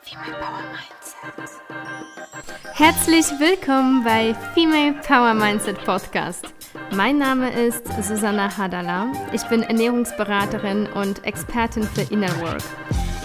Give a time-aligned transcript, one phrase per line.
[0.00, 1.50] Female Power Mindset.
[2.72, 6.46] Herzlich willkommen bei Female Power Mindset Podcast.
[6.94, 9.12] Mein Name ist Susanna Hadala.
[9.34, 12.62] Ich bin Ernährungsberaterin und Expertin für Inner Work.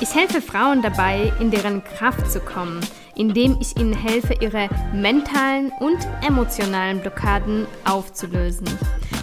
[0.01, 2.81] Ich helfe Frauen dabei, in deren Kraft zu kommen,
[3.15, 8.67] indem ich ihnen helfe, ihre mentalen und emotionalen Blockaden aufzulösen.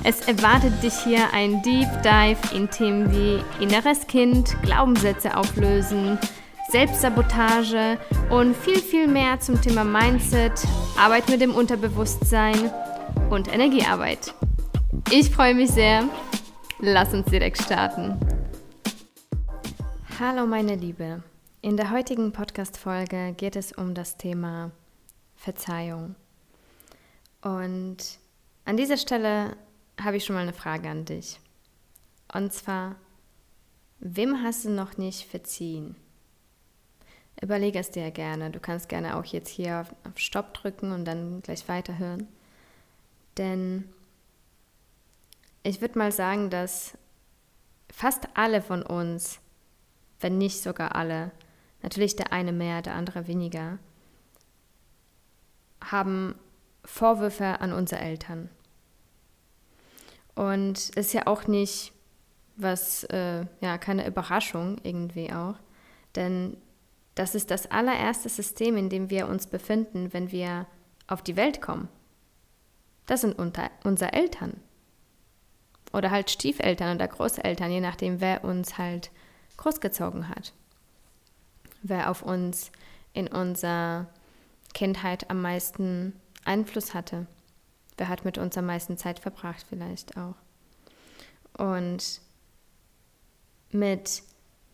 [0.05, 6.19] Es erwartet dich hier ein Deep Dive in Themen wie inneres Kind, Glaubenssätze auflösen,
[6.71, 10.55] Selbstsabotage und viel, viel mehr zum Thema Mindset,
[10.99, 12.73] Arbeit mit dem Unterbewusstsein
[13.31, 14.35] und Energiearbeit.
[15.13, 16.09] Ich freue mich sehr.
[16.81, 18.19] Lass uns direkt starten.
[20.19, 21.23] Hallo meine Liebe.
[21.61, 24.73] In der heutigen Podcast-Folge geht es um das Thema
[25.37, 26.17] Verzeihung.
[27.41, 28.19] Und
[28.65, 29.57] an dieser Stelle
[30.01, 31.39] habe ich schon mal eine Frage an dich.
[32.33, 32.97] Und zwar,
[34.01, 35.97] wem hast du noch nicht verziehen?
[37.41, 38.51] Überlege es dir gerne.
[38.51, 42.29] Du kannst gerne auch jetzt hier auf, Stopp drücken und dann gleich weiterhören.
[43.37, 43.89] Denn
[45.63, 46.97] ich würde mal sagen, dass
[47.91, 49.41] fast alle von uns
[50.23, 51.33] wenn nicht sogar alle,
[51.83, 53.79] natürlich der eine mehr, der andere weniger,
[55.83, 56.37] haben
[56.85, 58.49] Vorwürfe an unsere Eltern.
[60.35, 61.93] Und es ist ja auch nicht
[62.57, 65.57] was, äh, ja, keine Überraschung irgendwie auch,
[66.15, 66.57] denn
[67.15, 70.67] das ist das allererste System, in dem wir uns befinden, wenn wir
[71.07, 71.89] auf die Welt kommen.
[73.07, 74.61] Das sind unter, unsere Eltern.
[75.93, 79.11] Oder halt Stiefeltern oder Großeltern, je nachdem, wer uns halt
[79.59, 80.55] großgezogen hat.
[81.83, 82.73] Wer auf uns
[83.13, 84.07] in unserer
[84.73, 87.27] Kindheit am meisten Einfluss hatte.
[87.97, 90.35] Wer hat mit uns am meisten Zeit verbracht vielleicht auch.
[91.57, 92.21] Und
[93.71, 94.23] mit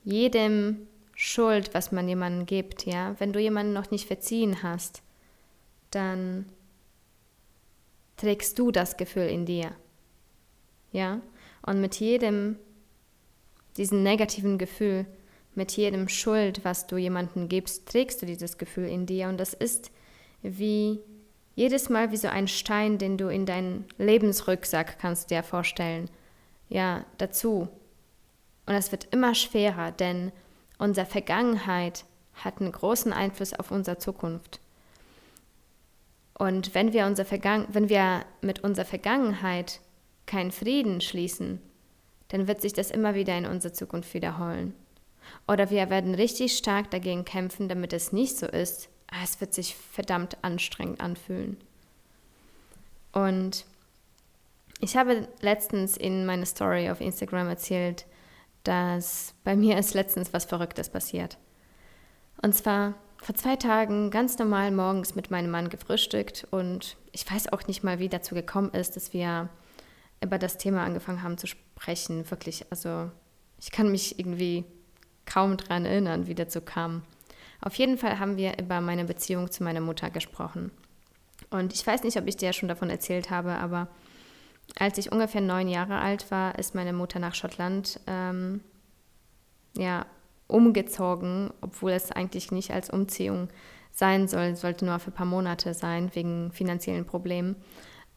[0.05, 5.03] jedem Schuld, was man jemandem gibt, ja, wenn du jemanden noch nicht verziehen hast,
[5.91, 6.47] dann
[8.17, 9.73] trägst du das Gefühl in dir.
[10.93, 11.21] Ja?
[11.63, 12.57] Und mit jedem
[13.79, 15.07] diesen negativen Gefühl,
[15.55, 19.29] mit jedem Schuld, was du jemandem gibst, trägst du dieses Gefühl in dir.
[19.29, 19.91] Und das ist
[20.43, 21.01] wie
[21.59, 26.09] jedes Mal wie so ein Stein, den du in deinen Lebensrucksack kannst dir vorstellen.
[26.69, 27.67] Ja, dazu.
[28.67, 30.31] Und es wird immer schwerer, denn
[30.79, 32.05] unsere Vergangenheit
[32.35, 34.61] hat einen großen Einfluss auf unsere Zukunft.
[36.35, 39.81] Und wenn wir, unser Vergangen wenn wir mit unserer Vergangenheit
[40.27, 41.61] keinen Frieden schließen,
[42.29, 44.77] dann wird sich das immer wieder in unserer Zukunft wiederholen.
[45.49, 48.89] Oder wir werden richtig stark dagegen kämpfen, damit es nicht so ist.
[49.11, 51.57] Ah, es wird sich verdammt anstrengend anfühlen.
[53.13, 53.65] Und
[54.81, 58.07] ich habe letztens in meiner Story auf Instagram erzählt,
[58.65, 61.39] dass bei mir ist letztens was Verrücktes passiert.
[62.43, 67.53] Und zwar vor zwei Tagen ganz normal morgens mit meinem Mann gefrühstückt und ich weiß
[67.53, 69.49] auch nicht mal, wie dazu gekommen ist, dass wir
[70.23, 72.31] über das Thema angefangen haben zu sprechen.
[72.31, 73.11] Wirklich, also
[73.59, 74.65] ich kann mich irgendwie
[75.27, 77.03] kaum daran erinnern, wie dazu kam.
[77.61, 80.71] Auf jeden Fall haben wir über meine Beziehung zu meiner Mutter gesprochen.
[81.51, 83.89] Und ich weiß nicht, ob ich dir schon davon erzählt habe, aber
[84.79, 88.61] als ich ungefähr neun Jahre alt war, ist meine Mutter nach Schottland ähm,
[89.77, 90.07] ja,
[90.47, 93.49] umgezogen, obwohl es eigentlich nicht als Umziehung
[93.93, 97.57] sein soll, sollte nur für ein paar Monate sein, wegen finanziellen Problemen.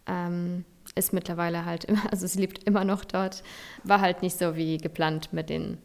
[0.08, 0.66] Ähm,
[0.96, 3.44] ist mittlerweile halt immer, also sie lebt immer noch dort,
[3.84, 5.78] war halt nicht so wie geplant mit den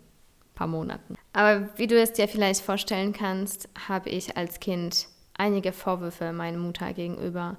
[0.57, 1.15] paar Monaten.
[1.33, 6.59] Aber wie du es dir vielleicht vorstellen kannst, habe ich als Kind einige Vorwürfe meiner
[6.59, 7.57] Mutter gegenüber,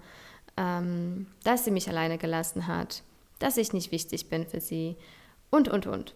[0.58, 3.04] ähm, dass sie mich alleine gelassen hat,
[3.40, 4.98] dass ich nicht wichtig bin für sie
[5.50, 6.16] und, und, und.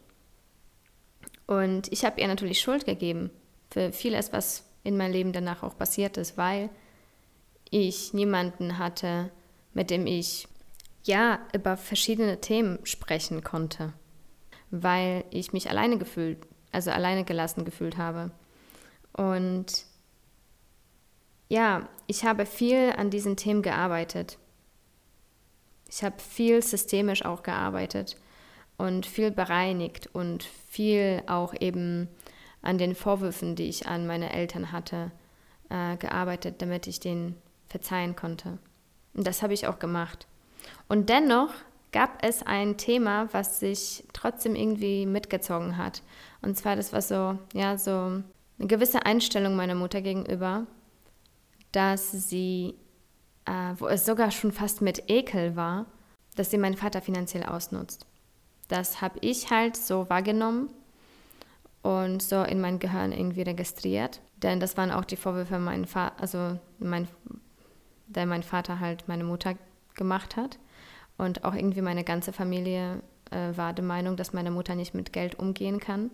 [1.48, 3.30] Und ich habe ihr natürlich Schuld gegeben
[3.70, 6.70] für vieles, was in meinem Leben danach auch passiert ist, weil
[7.70, 9.32] ich niemanden hatte,
[9.74, 10.48] mit dem ich
[11.04, 13.94] ja über verschiedene Themen sprechen konnte,
[14.72, 16.40] weil ich mich alleine gefühlt,
[16.72, 18.32] also alleine gelassen gefühlt habe.
[19.14, 19.86] Und
[21.50, 24.38] ja, ich habe viel an diesen Themen gearbeitet.
[25.90, 28.16] Ich habe viel systemisch auch gearbeitet
[28.78, 32.08] und viel bereinigt und viel auch eben
[32.62, 35.12] an den Vorwürfen, die ich an meine Eltern hatte,
[35.70, 37.36] äh, gearbeitet, damit ich denen
[37.68, 38.58] verzeihen konnte.
[39.14, 40.28] Und das habe ich auch gemacht.
[40.88, 41.52] Und dennoch
[41.92, 46.02] gab es ein Thema, was sich trotzdem irgendwie mitgezogen hat.
[46.42, 48.24] Und zwar, das war so, ja, so eine
[48.68, 50.66] gewisse Einstellung meiner Mutter gegenüber,
[51.72, 52.76] dass sie,
[53.46, 55.86] äh, wo es sogar schon fast mit Ekel war,
[56.36, 58.06] dass sie meinen Vater finanziell ausnutzt.
[58.68, 60.70] Das habe ich halt so wahrgenommen.
[61.84, 64.22] und so in mein Gehirn irgendwie registriert.
[64.38, 67.08] Denn das waren auch die Vorwürfe, mein Fa also mein,
[68.08, 69.56] der mein Vater halt meine Mutter
[69.96, 70.58] gemacht hat.
[71.22, 75.14] Und auch irgendwie meine ganze Familie äh, war der Meinung, dass meine Mutter nicht mit
[75.14, 76.10] Geld umgehen kann.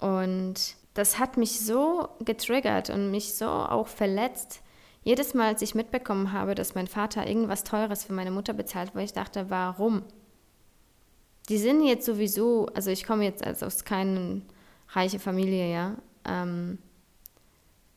[0.00, 4.60] Und das hat mich so getriggert und mich so auch verletzt.
[5.04, 8.90] Jedes Mal, als ich mitbekommen habe, dass mein Vater irgendwas Teures für meine Mutter bezahlt,
[8.92, 10.02] wo ich dachte, warum?
[11.48, 14.40] Die sind jetzt sowieso, also ich komme jetzt also aus keiner
[14.88, 15.96] reichen Familie, ja.
[16.24, 16.78] Ähm,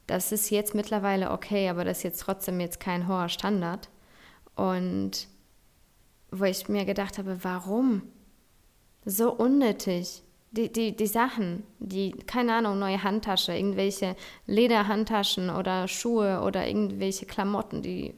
[0.06, 3.90] das ist jetzt mittlerweile okay, aber das ist jetzt trotzdem jetzt kein hoher Standard.
[4.56, 5.28] Und
[6.40, 8.04] wo ich mir gedacht habe, warum?
[9.06, 10.24] So unnötig
[10.56, 14.16] die, die, die Sachen, die, keine Ahnung, neue Handtasche, irgendwelche
[14.46, 18.14] Lederhandtaschen oder Schuhe oder irgendwelche Klamotten, die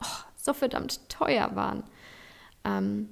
[0.00, 1.84] oh, so verdammt teuer waren.
[2.64, 3.08] Ähm,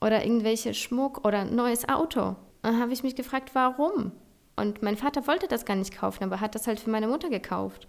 [0.00, 2.36] oder irgendwelche Schmuck oder neues Auto.
[2.62, 4.12] Dann habe ich mich gefragt, warum?
[4.56, 7.30] Und mein Vater wollte das gar nicht kaufen, aber hat das halt für meine Mutter
[7.30, 7.88] gekauft.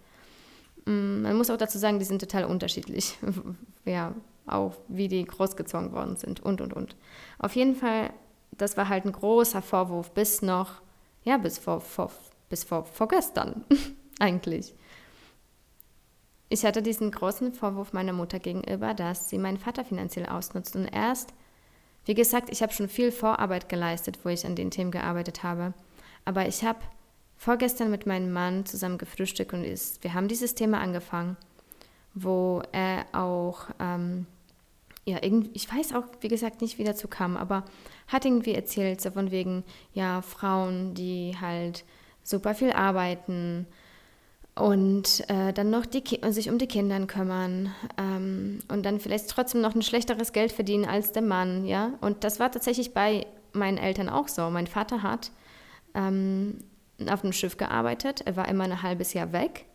[0.86, 3.18] Mm, man muss auch dazu sagen, die sind total unterschiedlich.
[3.86, 4.14] ja,
[4.50, 6.96] auch wie die großgezogen worden sind und, und, und.
[7.38, 8.12] Auf jeden Fall
[8.60, 10.82] das war halt ein großer Vorwurf bis noch,
[11.24, 12.12] ja, bis vor, vor,
[12.50, 13.64] bis vor, vorgestern
[14.20, 14.74] eigentlich.
[16.50, 20.76] Ich hatte diesen großen Vorwurf meiner Mutter gegenüber, dass sie meinen Vater finanziell ausnutzt.
[20.76, 21.34] Und erst,
[22.06, 25.74] wie gesagt, ich habe schon viel Vorarbeit geleistet, wo ich an den Themen gearbeitet habe.
[26.26, 26.80] Aber ich habe
[27.38, 31.38] vorgestern mit meinem Mann zusammen gefrühstückt und ist, wir haben dieses Thema angefangen,
[32.16, 34.26] wo er auch ähm,
[35.10, 37.66] ja, irgendwie, ich weiß auch, wie gesagt, nicht, wie dazu kam, aber
[38.08, 39.64] hat irgendwie erzählt, so von wegen,
[39.94, 41.84] ja, Frauen, die halt
[42.24, 43.68] super viel arbeiten
[44.56, 49.62] und äh, dann noch die sich um die Kinder kümmern ähm, und dann vielleicht trotzdem
[49.62, 51.94] noch ein schlechteres Geld verdienen als der Mann, ja.
[52.02, 54.50] Und das war tatsächlich bei meinen Eltern auch so.
[54.50, 55.32] Mein Vater hat
[55.94, 56.60] ähm,
[57.10, 59.66] auf einem Schiff gearbeitet, er war immer ein halbes Jahr weg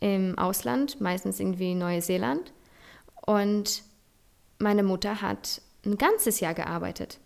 [0.00, 2.52] im Ausland, meistens irgendwie Neuseeland
[3.26, 3.82] und
[4.58, 7.18] meine Mutter hat ein ganzes Jahr gearbeitet.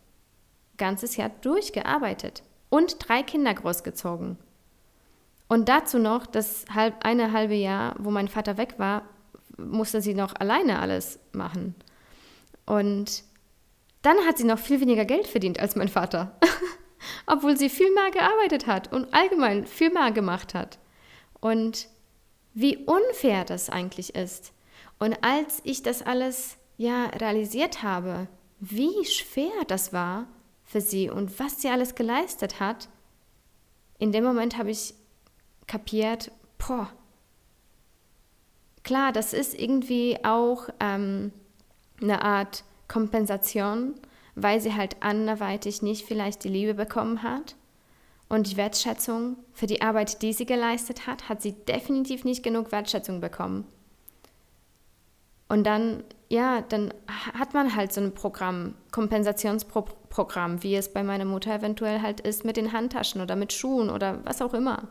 [0.77, 4.39] Ganzes Jahr durchgearbeitet und drei Kinder großgezogen.
[5.49, 9.03] Und dazu noch das halb, eine halbe Jahr, wo mein Vater weg war,
[9.59, 11.75] musste sie noch alleine alles machen.
[12.67, 13.25] Und
[14.03, 16.39] dann hat sie noch viel weniger Geld verdient als mein Vater,
[17.27, 20.79] obwohl sie viel mehr gearbeitet hat und allgemein viel mehr gemacht hat.
[21.41, 21.89] Und
[22.55, 24.53] wie unfair das eigentlich ist.
[24.99, 28.27] Und als ich das alles ja realisiert habe,
[28.59, 30.27] wie schwer das war
[30.65, 32.89] für sie und was sie alles geleistet hat,
[33.99, 34.95] in dem Moment habe ich
[35.67, 36.91] kapiert, boah,
[38.83, 41.33] klar, das ist irgendwie auch ähm,
[42.01, 43.95] eine Art Kompensation,
[44.35, 47.57] weil sie halt anderweitig nicht vielleicht die Liebe bekommen hat.
[48.31, 52.73] Und die Wertschätzung für die Arbeit, die sie geleistet hat, hat sie definitiv nicht genug
[52.73, 53.67] Wertschätzung bekommen.
[55.49, 56.95] Und dann ja, dann
[57.35, 62.45] hat man halt so ein Programm, Kompensationsprogramm, wie es bei meiner Mutter eventuell halt ist
[62.45, 64.89] mit den Handtaschen oder mit Schuhen oder was auch immer.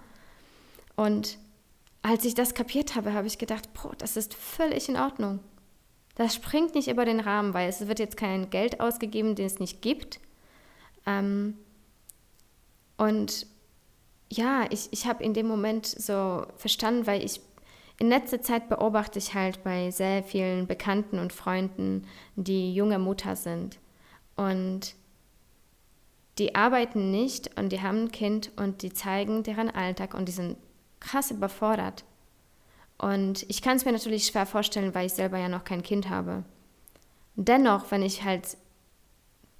[0.98, 1.38] Und
[2.02, 5.40] als ich das kapiert habe, habe ich gedacht, boah, das ist völlig in Ordnung.
[6.16, 9.60] Das springt nicht über den Rahmen, weil es wird jetzt kein Geld ausgegeben, den es
[9.60, 10.20] nicht gibt.
[11.06, 11.58] Ähm,
[12.98, 13.48] und
[14.30, 17.40] ja, ich, ich habe in dem Moment so verstanden, weil ich
[18.00, 23.36] in letzter Zeit beobachte ich halt bei sehr vielen Bekannten und Freunden, die junge Mutter
[23.36, 23.78] sind.
[24.38, 24.96] Und
[26.38, 30.32] die arbeiten nicht und die haben ein Kind und die zeigen deren Alltag und die
[30.34, 30.56] sind
[31.02, 32.06] krass überfordert.
[32.98, 36.10] Und ich kann es mir natürlich schwer vorstellen, weil ich selber ja noch kein Kind
[36.10, 36.44] habe.
[37.36, 38.58] Dennoch, wenn ich halt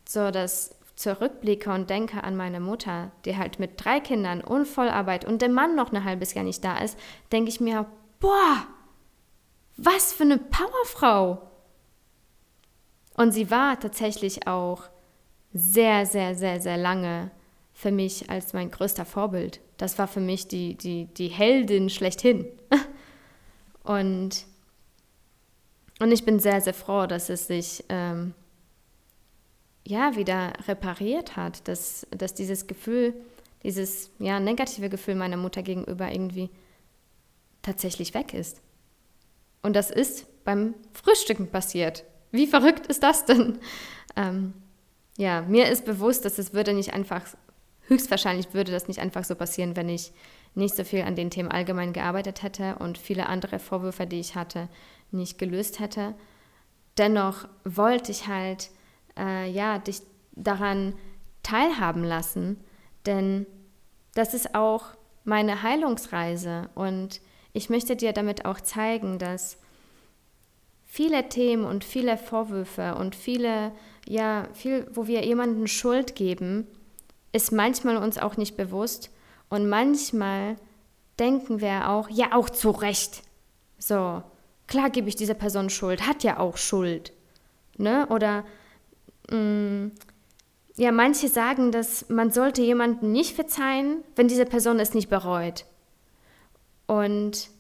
[0.08, 5.26] so das zurückblicke und denke an meine Mutter, die halt mit drei Kindern und Vollarbeit
[5.26, 6.98] und der Mann noch ein halbes Jahr nicht da ist,
[7.32, 7.86] denke ich mir,
[8.20, 8.68] boah,
[9.78, 11.50] was für eine Powerfrau.
[13.16, 14.84] Und sie war tatsächlich auch
[15.54, 17.32] sehr, sehr, sehr, sehr lange
[17.74, 19.62] für mich als mein größter Vorbild.
[19.78, 22.46] Das war für mich die, die, die Heldin schlechthin.
[23.82, 24.46] Und,
[26.00, 28.36] und ich bin sehr, sehr froh, dass es sich ähm,
[29.84, 33.16] ja wieder repariert hat, dass, dass dieses Gefühl,
[33.64, 36.52] dieses ja, negative Gefühl meiner Mutter gegenüber irgendwie
[37.62, 38.62] tatsächlich weg ist.
[39.62, 42.06] Und das ist beim Frühstücken passiert.
[42.32, 43.60] Wie verrückt ist das denn?
[44.16, 44.54] Ähm,
[45.18, 47.24] ja, mir ist bewusst, dass es würde nicht einfach,
[47.88, 50.14] höchstwahrscheinlich würde das nicht einfach so passieren, wenn ich
[50.56, 54.36] nicht so viel an den Themen allgemein gearbeitet hätte und viele andere Vorwürfe, die ich
[54.36, 54.70] hatte,
[55.12, 56.16] nicht gelöst hätte.
[56.98, 58.70] Dennoch wollte ich halt,
[59.18, 60.02] äh, ja, dich
[60.32, 60.96] daran
[61.44, 62.64] teilhaben lassen,
[63.06, 63.46] denn
[64.14, 64.86] das ist auch
[65.24, 67.22] meine Heilungsreise und
[67.54, 69.58] ich möchte dir damit auch zeigen, dass
[70.86, 73.72] viele Themen und viele Vorwürfe und viele,
[74.08, 76.68] ja, viel, wo wir jemanden Schuld geben,
[77.32, 79.12] ist manchmal uns auch nicht bewusst
[79.50, 80.56] und manchmal
[81.20, 83.24] denken wir auch, ja, auch zu Recht.
[83.78, 84.24] So,
[84.68, 87.14] klar gebe ich dieser Person Schuld, hat ja auch Schuld.
[87.78, 88.08] Ne?
[88.10, 88.46] Oder
[89.30, 89.92] mh, mm,
[90.78, 95.66] ja, manche sagen, dass man sollte jemanden nicht verzeihen, wenn diese Person es nicht bereut.
[96.90, 97.52] Und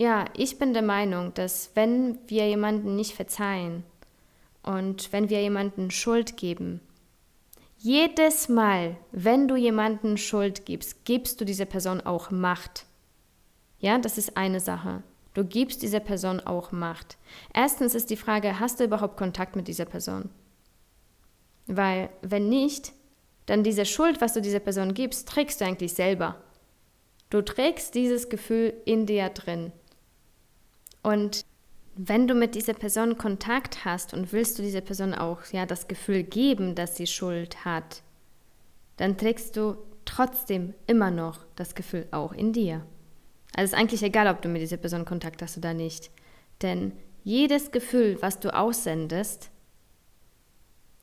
[0.00, 3.84] ja, ich bin der Meinung, dass wenn wir jemanden nicht verzeihen
[4.64, 6.80] und wenn wir jemanden Schuld geben,
[7.76, 12.84] jedes Mal, wenn du jemanden Schuld gibst, gibst du dieser Person auch Macht.
[13.78, 15.04] Ja, das ist eine Sache.
[15.34, 17.16] Du gibst dieser Person auch Macht.
[17.54, 20.30] Erstens ist die Frage, hast du überhaupt Kontakt mit dieser Person?
[21.68, 22.92] Weil wenn nicht,
[23.46, 26.42] dann diese Schuld, was du dieser Person gibst, trägst du eigentlich selber.
[27.30, 29.72] Du trägst dieses Gefühl in dir drin.
[31.02, 31.44] Und
[31.94, 35.88] wenn du mit dieser Person Kontakt hast und willst du dieser Person auch ja das
[35.88, 38.02] Gefühl geben, dass sie Schuld hat,
[38.96, 42.86] dann trägst du trotzdem immer noch das Gefühl auch in dir.
[43.54, 46.10] Also es ist eigentlich egal, ob du mit dieser Person Kontakt hast oder nicht.
[46.62, 46.92] Denn
[47.24, 49.50] jedes Gefühl, was du aussendest,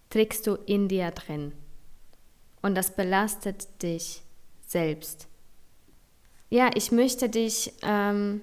[0.10, 1.52] trägst du in dir drin.
[2.62, 4.24] Und das belastet dich
[4.66, 5.28] selbst.
[6.56, 8.40] Ja, ich möchte dich, ähm,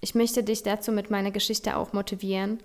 [0.00, 2.58] ich möchte dich dazu mit meiner Geschichte auch motivieren,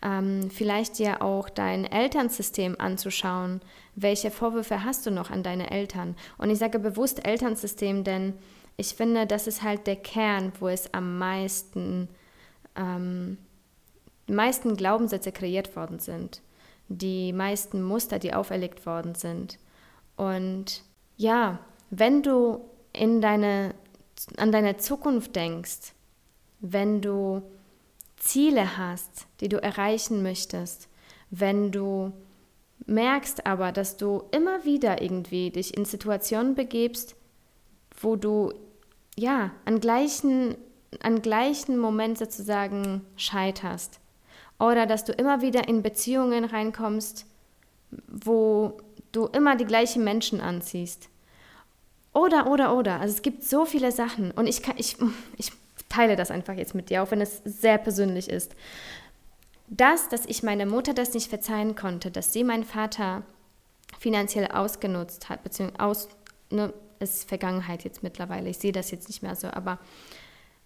[0.00, 3.60] ähm, vielleicht dir auch dein Elternsystem anzuschauen.
[3.96, 6.16] Welche Vorwürfe hast du noch an deine Eltern?
[6.38, 8.32] Und ich sage bewusst Elternsystem, denn
[8.78, 12.08] ich finde, das ist halt der Kern, wo es am meisten,
[12.76, 13.36] ähm,
[14.26, 16.40] meisten Glaubenssätze kreiert worden sind
[16.88, 19.58] die meisten Muster, die auferlegt worden sind.
[20.16, 20.82] Und
[21.18, 21.58] ja,
[21.90, 22.60] wenn du
[22.94, 23.74] in deine,
[24.36, 25.94] an deine Zukunft denkst,
[26.60, 27.42] wenn du
[28.16, 30.88] Ziele hast, die du erreichen möchtest,
[31.30, 32.12] wenn du
[32.86, 37.16] merkst aber, dass du immer wieder irgendwie dich in Situationen begebst,
[38.00, 38.52] wo du
[39.16, 40.56] ja an gleichen,
[41.02, 44.00] an gleichen Moment sozusagen scheiterst,
[44.58, 47.26] oder dass du immer wieder in Beziehungen reinkommst,
[48.08, 48.78] wo
[49.12, 51.08] du immer die gleichen Menschen anziehst.
[52.18, 53.00] Oder, oder, oder.
[53.00, 54.96] Also es gibt so viele Sachen und ich, kann, ich,
[55.36, 55.52] ich
[55.88, 58.56] teile das einfach jetzt mit dir, auch wenn es sehr persönlich ist.
[59.68, 63.22] Das, dass ich meiner Mutter das nicht verzeihen konnte, dass sie meinen Vater
[64.00, 66.08] finanziell ausgenutzt hat, beziehungsweise aus,
[66.50, 69.78] ne, ist Vergangenheit jetzt mittlerweile, ich sehe das jetzt nicht mehr so, aber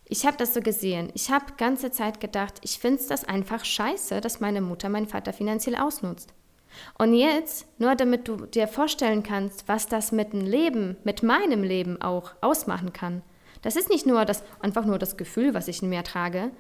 [0.07, 1.11] ich habe das so gesehen.
[1.13, 5.35] Ich habe ganze Zeit gedacht, ich finde das einfach scheiße, dass meine Mutter meinen Vater
[5.35, 6.33] finanziell ausnutzt.
[6.99, 11.63] Und jetzt, nur damit du dir vorstellen kannst, was das mit dem Leben, mit meinem
[11.63, 13.23] Leben auch ausmachen kann.
[13.63, 16.51] Das ist nicht nur das, einfach nur das Gefühl, was ich in mir trage.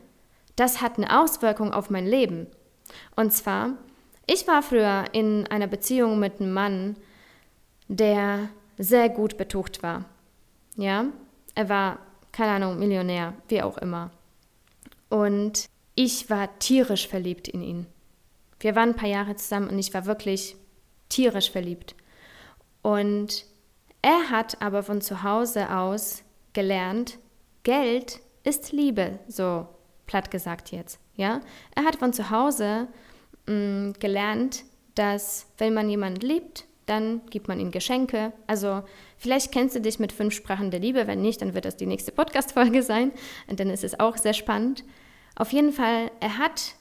[0.56, 2.46] Das hat eine Auswirkung auf mein Leben.
[3.16, 3.70] Und zwar,
[4.26, 6.96] ich war früher in einer Beziehung mit einem Mann,
[7.88, 10.04] der sehr gut betucht war.
[10.76, 11.06] Ja,
[11.54, 11.98] er war
[12.32, 14.10] keine Ahnung, Millionär, wie auch immer.
[15.10, 17.86] Und ich war tierisch verliebt in ihn.
[18.62, 20.56] Wir waren ein paar Jahre zusammen und ich war wirklich
[21.08, 21.96] tierisch verliebt.
[22.80, 23.44] Und
[24.02, 27.18] er hat aber von zu Hause aus gelernt,
[27.64, 29.68] Geld ist Liebe, so
[30.06, 30.98] platt gesagt jetzt.
[31.16, 31.40] Ja?
[31.74, 32.88] Er hat von zu Hause
[33.46, 34.64] mh, mm, gelernt,
[34.94, 38.32] dass wenn man jemanden liebt, dann gibt man ihm Geschenke.
[38.46, 38.82] Also
[39.16, 41.06] vielleicht kennst du dich mit fünf Sprachen der Liebe.
[41.06, 43.12] Wenn nicht, dann wird das die nächste Podcast-Folge sein.
[43.48, 44.84] Und dann ist es auch sehr spannend.
[45.36, 46.74] Auf jeden Fall, er hat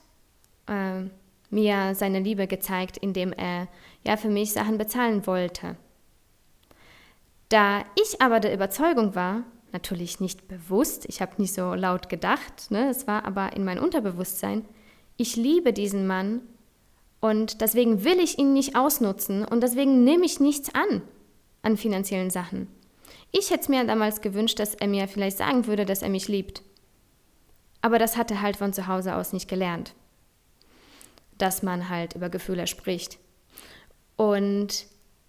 [0.66, 1.08] äh,
[1.52, 3.68] mir seine Liebe gezeigt, indem er
[4.04, 5.76] ja für mich Sachen bezahlen wollte.
[7.48, 12.70] Da ich aber der Überzeugung war, natürlich nicht bewusst, ich habe nicht so laut gedacht,
[12.70, 14.64] ne, es war aber in meinem Unterbewusstsein,
[15.16, 16.40] ich liebe diesen Mann
[17.20, 21.02] und deswegen will ich ihn nicht ausnutzen und deswegen nehme ich nichts an
[21.62, 22.68] an finanziellen Sachen.
[23.30, 26.28] Ich hätte es mir damals gewünscht, dass er mir vielleicht sagen würde, dass er mich
[26.28, 26.62] liebt.
[27.80, 29.94] Aber das hat er halt von zu Hause aus nicht gelernt.
[31.42, 33.18] Dass man halt über Gefühle spricht.
[34.14, 34.86] Und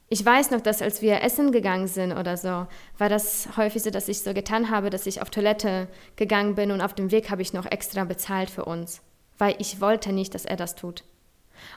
[0.10, 2.68] ich weiß noch, dass als wir essen gegangen sind oder so,
[3.00, 6.70] war das häufig so, dass ich so getan habe, dass ich auf Toilette gegangen bin
[6.70, 9.02] und auf dem Weg habe ich noch extra bezahlt für uns,
[9.40, 11.04] weil ich wollte nicht, dass er das tut.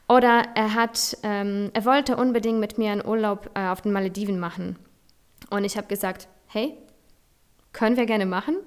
[0.07, 4.39] Oder er hat, ähm, er wollte unbedingt mit mir einen Urlaub äh, auf den Malediven
[4.39, 4.77] machen.
[5.49, 6.77] Und ich habe gesagt, hey,
[7.73, 8.59] können wir gerne machen,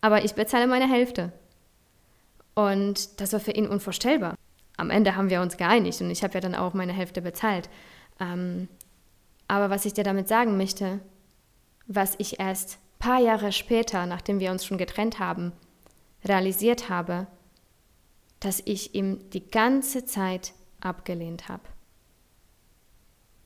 [0.00, 1.30] aber ich bezahle meine Hälfte.
[2.56, 4.34] Und das war für ihn unvorstellbar.
[4.78, 7.68] Am Ende haben wir uns geeinigt und ich habe ja dann auch meine Hälfte bezahlt.
[8.18, 8.68] Ähm,
[9.46, 11.00] Aber was ich dir damit sagen möchte,
[11.86, 15.52] was ich erst paar Jahre später, nachdem wir uns schon getrennt haben,
[16.24, 17.26] realisiert habe,
[18.40, 21.62] dass ich ihm die ganze Zeit abgelehnt habe.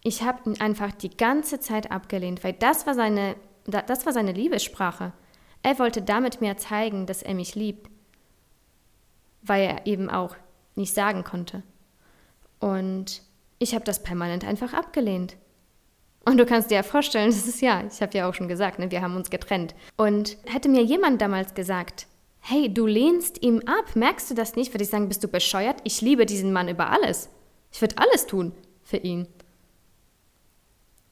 [0.03, 4.33] Ich habe ihn einfach die ganze Zeit abgelehnt, weil das war seine, das war seine
[4.33, 5.13] Liebessprache.
[5.63, 7.89] Er wollte damit mir zeigen, dass er mich liebt,
[9.43, 10.35] weil er eben auch
[10.75, 11.63] nicht sagen konnte.
[12.61, 13.23] Und
[13.59, 15.37] ich habe das permanent einfach abgelehnt.
[16.25, 18.79] Und du kannst dir ja vorstellen, das ist ja, ich habe ja auch schon gesagt,
[18.79, 19.75] ne, wir haben uns getrennt.
[19.97, 22.07] Und hätte mir jemand damals gesagt,
[22.41, 24.73] hey, du lehnst ihm ab, merkst du das nicht?
[24.75, 25.81] Würde ich sagen, bist du bescheuert?
[25.85, 27.29] Ich liebe diesen Mann über alles.
[27.73, 28.53] Ich würde alles tun
[28.83, 29.29] für ihn.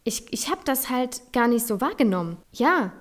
[0.05, 2.39] Ich, ich habe das halt gar nicht so wahrgenommen.
[2.53, 2.93] Ja,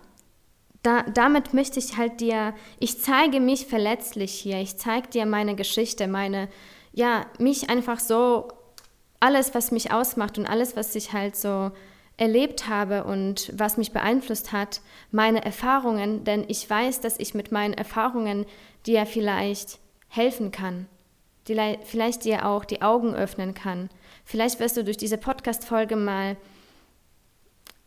[0.84, 5.56] da, damit möchte ich halt dir, ich zeige mich verletzlich hier, ich zeige dir meine
[5.56, 6.48] Geschichte, meine,
[6.94, 8.48] ja, mich einfach so,
[9.20, 11.72] alles, was mich ausmacht und alles, was ich halt so
[12.18, 14.82] erlebt habe und was mich beeinflusst hat,
[15.12, 18.46] meine Erfahrungen, denn ich weiß, dass ich mit meinen Erfahrungen
[18.86, 20.88] dir vielleicht helfen kann,
[21.48, 23.90] die vielleicht dir auch die Augen öffnen kann.
[24.26, 26.38] Vielleicht wirst du durch diese Podcast-Folge mal ein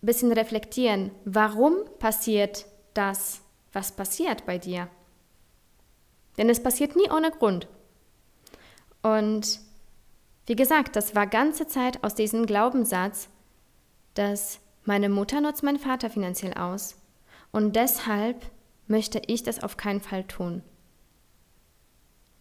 [0.00, 3.40] bisschen reflektieren, warum passiert das,
[3.72, 4.88] was passiert bei dir.
[6.38, 7.68] Denn es passiert nie ohne Grund.
[9.02, 9.60] Und
[10.46, 13.28] wie gesagt, das war ganze Zeit aus diesem Glaubenssatz,
[14.14, 16.96] dass meine Mutter nutzt meinen Vater finanziell aus
[17.52, 18.50] und deshalb
[18.86, 20.62] möchte ich das auf keinen Fall tun.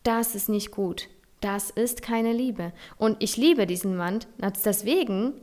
[0.03, 1.09] Das ist nicht gut.
[1.41, 2.71] Das ist keine Liebe.
[2.97, 4.19] Und ich liebe diesen Mann.
[4.65, 5.33] Deswegen,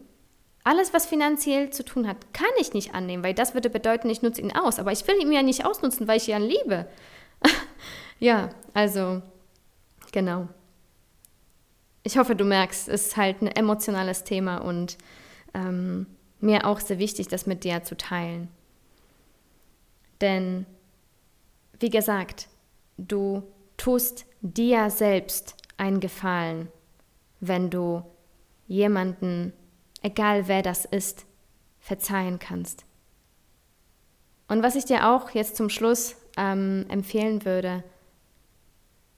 [0.64, 4.22] alles, was finanziell zu tun hat, kann ich nicht annehmen, weil das würde bedeuten, ich
[4.22, 4.78] nutze ihn aus.
[4.78, 6.86] Aber ich will ihn ja nicht ausnutzen, weil ich ihn liebe.
[8.18, 9.22] ja, also,
[10.12, 10.48] genau.
[12.02, 14.98] Ich hoffe, du merkst, es ist halt ein emotionales Thema und
[15.54, 16.06] ähm,
[16.40, 18.48] mir auch sehr wichtig, das mit dir zu teilen.
[20.20, 20.66] Denn,
[21.78, 22.48] wie gesagt,
[22.96, 23.42] du
[23.76, 26.68] tust dir selbst einen Gefallen,
[27.40, 28.02] wenn du
[28.66, 29.52] jemanden,
[30.02, 31.26] egal wer das ist,
[31.80, 32.84] verzeihen kannst.
[34.48, 37.84] Und was ich dir auch jetzt zum Schluss ähm, empfehlen würde,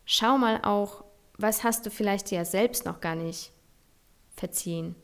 [0.05, 1.05] schau mal auch,
[1.39, 3.53] was hast du vielleicht dir selbst noch gar nicht
[4.35, 4.95] verziehen.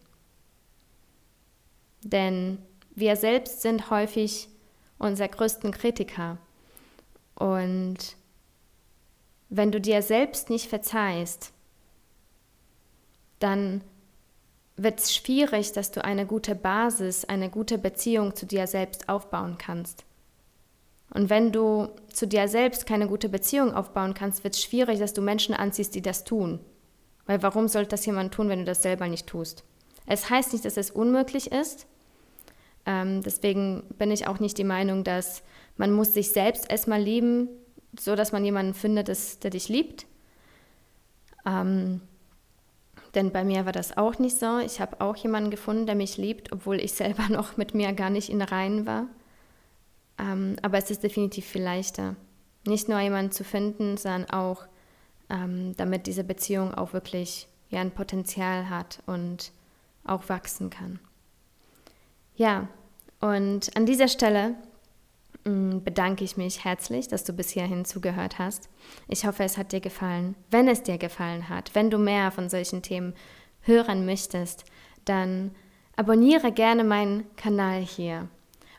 [2.02, 2.58] Denn
[2.94, 4.48] wir selbst sind häufig
[4.98, 6.38] unser größten Kritiker.
[7.34, 8.16] Und
[9.48, 11.52] wenn du dir selbst nicht verzeihst,
[13.38, 13.82] dann
[14.76, 19.56] wird es schwierig, dass du eine gute Basis, eine gute Beziehung zu dir selbst aufbauen
[19.58, 20.04] kannst.
[21.14, 25.14] Und wenn du zu dir selbst keine gute Beziehung aufbauen kannst, wird es schwierig, dass
[25.14, 26.60] du Menschen anziehst, die das tun.
[27.26, 29.64] Weil warum sollte das jemand tun, wenn du das selber nicht tust?
[30.06, 31.86] Es heißt nicht, dass es unmöglich ist,
[32.86, 35.42] ähm, deswegen bin ich auch nicht die Meinung, dass
[35.76, 37.48] man muss sich selbst erstmal lieben,
[37.98, 39.08] so dass man jemanden findet,
[39.42, 40.06] der dich liebt.
[41.44, 42.00] Ähm,
[43.16, 44.58] denn bei mir war das auch nicht so.
[44.58, 48.10] Ich habe auch jemanden gefunden, der mich liebt, obwohl ich selber noch mit mir gar
[48.10, 49.06] nicht in Reihen war.
[50.18, 52.16] Ähm, aber es ist definitiv viel leichter,
[52.66, 54.66] nicht nur jemanden zu finden, sondern auch,
[55.28, 59.52] ähm, damit diese Beziehung auch wirklich ja, ein Potenzial hat und
[60.04, 61.00] auch wachsen kann.
[62.36, 62.68] Ja,
[63.20, 64.54] und an dieser Stelle
[65.46, 68.68] bedanke ich mich herzlich, dass du bis hierhin zugehört hast.
[69.08, 70.34] Ich hoffe, es hat dir gefallen.
[70.50, 73.14] Wenn es dir gefallen hat, wenn du mehr von solchen Themen
[73.60, 74.64] hören möchtest,
[75.04, 75.52] dann
[75.94, 78.28] abonniere gerne meinen Kanal hier.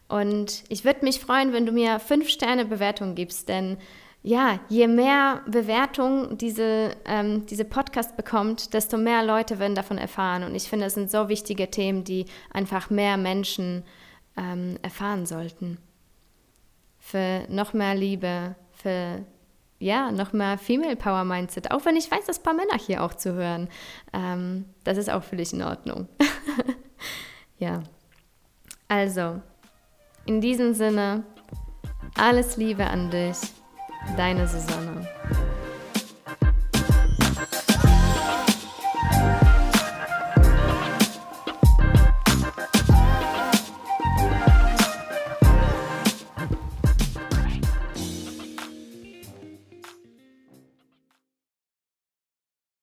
[0.10, 3.78] Und ich würde mich freuen, wenn du mir fünf Sterne Bewertung gibst, denn
[4.24, 10.44] ja, je mehr Bewertung diese, ähm, diese Podcast bekommt, desto mehr Leute werden davon erfahren.
[10.44, 13.84] Und ich finde, es sind so wichtige Themen, die einfach mehr Menschen
[14.36, 15.78] ähm, erfahren sollten.
[17.00, 19.24] Für noch mehr Liebe, für
[19.80, 21.72] ja, noch mehr Female Power Mindset.
[21.72, 23.70] Auch wenn ich weiß, dass ein paar Männer hier auch zuhören.
[24.14, 26.08] Ähm, das ist auch völlig in Ordnung.
[27.60, 27.84] ja.
[28.88, 29.42] Also,
[30.26, 31.24] in diesem Sinne,
[32.18, 33.38] alles Liebe an dich.
[34.16, 35.08] Deine Susanne.